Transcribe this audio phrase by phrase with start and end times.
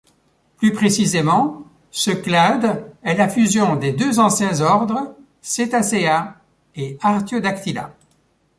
[0.57, 6.37] Plus précisément, ce clade est la fusion des deux anciens ordres Cetacea
[6.75, 7.93] et Artiodactyla.